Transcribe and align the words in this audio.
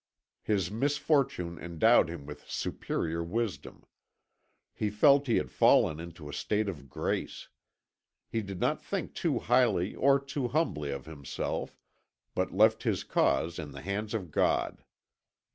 His 0.41 0.71
misfortune 0.71 1.59
endowed 1.59 2.09
him 2.09 2.25
with 2.25 2.49
superior 2.49 3.21
wisdom. 3.23 3.85
He 4.73 4.89
felt 4.89 5.27
he 5.27 5.35
had 5.35 5.51
fallen 5.51 5.99
into 5.99 6.27
a 6.27 6.33
state 6.33 6.67
of 6.67 6.89
grace. 6.89 7.49
He 8.27 8.41
did 8.41 8.59
not 8.59 8.81
think 8.83 9.13
too 9.13 9.37
highly 9.37 9.93
or 9.93 10.19
too 10.19 10.47
humbly 10.47 10.89
of 10.89 11.05
himself, 11.05 11.77
but 12.33 12.51
left 12.51 12.81
his 12.81 13.03
cause 13.03 13.59
in 13.59 13.73
the 13.73 13.81
hands 13.81 14.15
of 14.15 14.31
God. 14.31 14.83